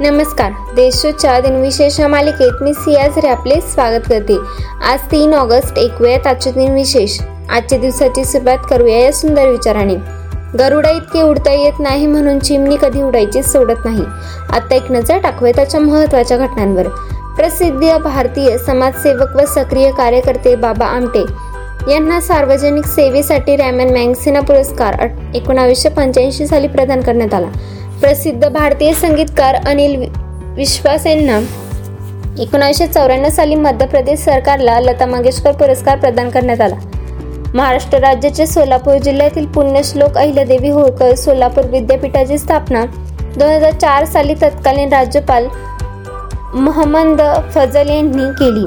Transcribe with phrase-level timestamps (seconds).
[0.00, 0.52] नमस्कार.
[0.76, 4.36] देशोच्या दिनविशेष मालिकेत मी सियाझरे आपले स्वागत करते.
[4.84, 7.18] आज तीन ऑगस्ट ऐकूयात आजचे दिनविशेष.
[7.50, 9.94] आजच्या दिवसाची सुरुवात करूया या सुंदर विचाराने.
[10.58, 14.02] गरुडा इतके उडता येत नाही म्हणून चिमणी कधी उडायची सोडत नाही.
[14.50, 16.88] आता एक नजर टाकूया त्याच्या महत्त्वाच्या घटनांवर.
[17.36, 21.24] प्रसिद्ध भारतीय समाजसेवक व सक्रिय कार्यकर्ते बाबा आमटे
[21.92, 27.46] यांना सार्वजनिक सेवेसाठी रॅमन मँगसेना पुरस्कार एकोणावीसशे पंच्याऐंशी साली प्रदान करण्यात आला.
[28.00, 29.96] प्रसिद्ध भारतीय संगीतकार अनिल
[30.56, 31.38] विश्वास यांना
[32.42, 36.76] एकोणीसशे चौऱ्याण्णव साली मध्य प्रदेश सरकारला लता मंगेशकर पुरस्कार प्रदान करण्यात आला.
[37.54, 42.84] महाराष्ट्र राज्याचे सोलापूर जिल्ह्यातील पुण्यश्लोक अहिल्यादेवी होळकर सोलापूर विद्यापीठाची स्थापना
[43.38, 45.48] दोन हजार चार साली तत्कालीन राज्यपाल
[46.54, 47.22] महमद
[47.54, 48.66] फजल यांनी केली.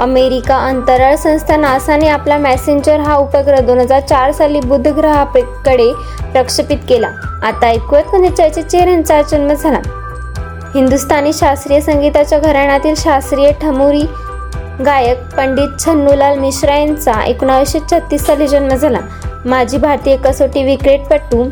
[0.00, 5.92] अमेरिका अंतराळ संस्था नासाने आपला मॅसेंजर हा उपग्रह दोन हजार चार साली बुध ग्रहाकडे
[6.32, 7.08] प्रक्षेपित केला.
[7.42, 9.78] आता ऐकूयात म्हणजे कोणत्या चेहऱ्यांचा जन्म झाला.
[10.74, 14.02] हिंदुस्थानी शास्त्रीय संगीताच्या घराण्यातील शास्त्रीय ठमुरी
[14.86, 18.98] गायक पंडित छन्नूलाल मिश्रा यांचा एकोणावीसशे छत्तीस साली जन्म झाला.
[19.44, 21.42] माजी भारतीय कसोटी विक्रेटपटू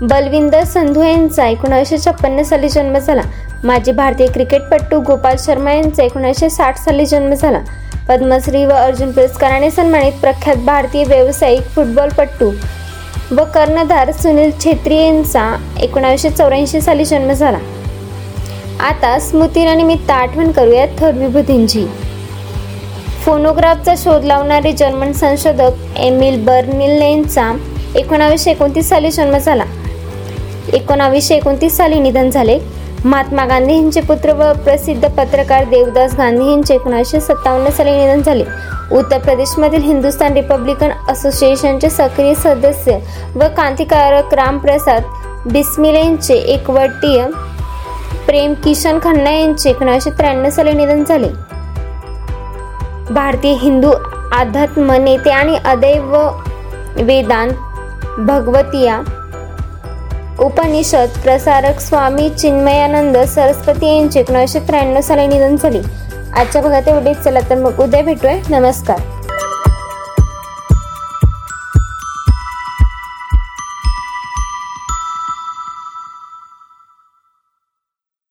[0.00, 3.22] बलविंदर संधू यांचा एकोणावीसशे छप्पन्न साली जन्म झाला.
[3.64, 7.58] माजी भारतीय क्रिकेटपटू गोपाल शर्मा यांचा एकोणीसशे साठ साली जन्म झाला.
[8.08, 12.50] पद्मश्री व अर्जुन पुरस्काराने सन्मानित प्रख्यात भारतीय व्यावसायिक फुटबॉलपटू
[13.30, 17.58] व कर्णधार सुनील छेत्री यांचा एकोणावीसशे चौऱ्याऐंशी साली जन्म झाला.
[18.80, 21.86] आता स्मृतीनिमित्त आठवण करूयात थोर विभूतींची
[23.24, 27.52] फोनोग्राफचा शोध लावणारे जर्मन संशोधक एमिल बर्निल यांचा
[27.96, 29.64] एकोणावीसशे एकोणतीस साली जन्म झाला.
[30.72, 32.58] एकोणावीसशे एकोणतीस साली निधन झाले.
[33.04, 38.44] महात्मा गांधी यांचे पुत्र व प्रसिद्ध पत्रकार देवदास गांधी यांचे एकोणीसशे सत्तावन्न साली निधन झाले.
[38.92, 42.98] उत्तर प्रदेशमधील हिंदुस्थान रिपब्लिकन असोसिएशनचे सक्रिय सदस्य
[43.34, 45.02] व क्रांतिकारक रामप्रसाद
[45.52, 47.24] बिस्मिल यांचे एकवटीय
[48.26, 51.28] प्रेम किशन खन्ना यांचे एकोणीसशे त्र्याण्णव साली निधन झाले.
[53.14, 53.92] भारतीय हिंदू
[54.32, 56.16] आध्यात्म नेते आणि अदैव
[56.96, 57.52] वेदांत
[58.18, 59.00] भगवतिया
[60.40, 65.80] उपनिषद प्रसारक स्वामी चिन्मयानंद सरस्वती यांचे एकोणीसशे त्र्याण्णव साली निधन झाले.
[66.36, 68.58] आजच्या भागात एवढेच चला तर मग उद्या भेटूया.
[68.58, 69.17] नमस्कार.